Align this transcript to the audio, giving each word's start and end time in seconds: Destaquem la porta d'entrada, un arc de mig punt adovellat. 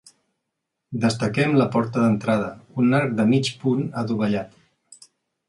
Destaquem 1.03 1.53
la 1.59 1.67
porta 1.75 2.05
d'entrada, 2.05 2.49
un 2.85 2.97
arc 3.01 3.15
de 3.21 3.27
mig 3.35 3.53
punt 3.67 3.87
adovellat. 4.03 4.59